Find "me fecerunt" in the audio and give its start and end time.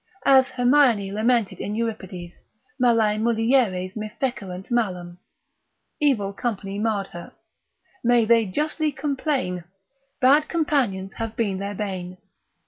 3.95-4.71